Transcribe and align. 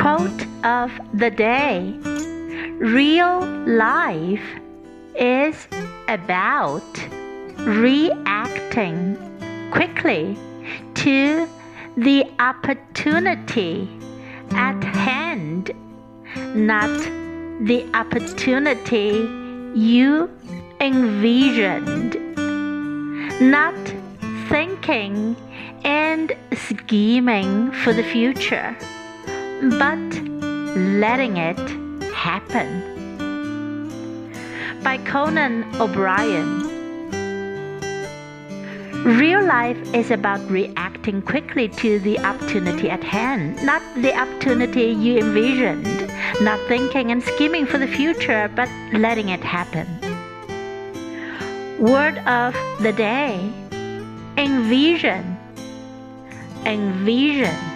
Quote 0.00 0.46
of 0.64 0.90
the 1.12 1.30
day. 1.30 1.94
Real 2.78 3.44
life 3.66 4.48
is 5.14 5.68
about 6.08 7.08
reacting 7.58 9.18
quickly 9.70 10.38
to 10.94 11.46
the 11.98 12.24
opportunity 12.38 13.90
at 14.52 14.82
hand, 14.82 15.70
not 16.54 16.98
the 17.66 17.86
opportunity 17.92 19.28
you 19.78 20.30
envisioned, 20.80 22.16
not 23.38 23.74
thinking 24.48 25.36
and 25.84 26.32
scheming 26.54 27.70
for 27.70 27.92
the 27.92 28.02
future, 28.02 28.74
but 29.60 29.98
letting 30.74 31.36
it 31.36 31.58
happen. 32.12 32.66
By 34.82 34.96
Conan 34.98 35.64
O'Brien. 35.80 36.68
Real 39.04 39.44
life 39.44 39.78
is 39.94 40.10
about 40.10 40.40
reacting 40.50 41.20
quickly 41.22 41.68
to 41.68 41.98
the 42.00 42.18
opportunity 42.20 42.88
at 42.88 43.04
hand, 43.04 43.62
not 43.64 43.82
the 43.96 44.14
opportunity 44.14 44.86
you 44.86 45.18
envisioned, 45.18 46.08
not 46.42 46.58
thinking 46.68 47.10
and 47.10 47.22
scheming 47.22 47.66
for 47.66 47.78
the 47.78 47.86
future, 47.86 48.50
but 48.54 48.68
letting 48.92 49.28
it 49.28 49.40
happen. 49.40 49.86
Word 51.78 52.18
of 52.26 52.54
the 52.80 52.92
day 52.92 53.52
Envision. 54.36 55.36
Envision. 56.64 57.69